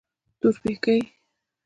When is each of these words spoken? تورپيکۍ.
تورپيکۍ. 0.39 0.99